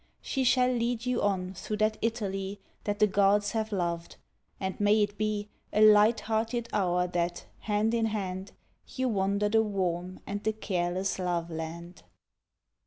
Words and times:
She 0.23 0.43
shall 0.43 0.71
lead 0.71 1.05
you 1.05 1.21
on 1.21 1.53
through 1.53 1.77
that 1.77 1.99
Italy 2.01 2.59
That 2.85 2.97
the 2.97 3.05
gods 3.05 3.51
have 3.51 3.71
loved; 3.71 4.15
and 4.59 4.79
may 4.79 5.03
it 5.03 5.15
be 5.15 5.47
A 5.71 5.79
light 5.79 6.21
hearted 6.21 6.67
hour 6.73 7.05
that, 7.05 7.45
hand 7.59 7.93
in 7.93 8.05
hand, 8.07 8.51
You 8.87 9.07
wander 9.09 9.47
the 9.47 9.61
warm 9.61 10.19
and 10.25 10.43
the 10.43 10.53
careless 10.53 11.19
love 11.19 11.51
land. 11.51 12.01